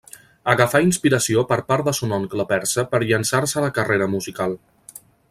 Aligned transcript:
Agafà 0.53 0.79
inspiració 0.85 1.43
per 1.51 1.57
part 1.67 1.87
de 1.89 1.93
son 1.99 2.17
oncle 2.19 2.47
persa 2.53 2.87
per 2.95 3.03
llançar-se 3.07 3.63
a 3.63 3.67
la 3.69 3.73
carrera 3.77 4.09
musical. 4.19 4.57